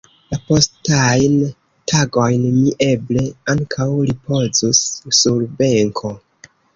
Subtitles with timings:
[0.33, 1.33] La postajn
[1.91, 4.81] tagojn mi eble ankaŭ ripozus
[5.19, 6.11] sur benko.